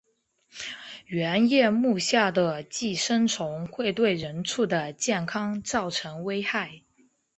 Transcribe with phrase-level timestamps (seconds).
[1.05, 6.81] 圆叶目下的寄生虫会对人畜的健康造成危害。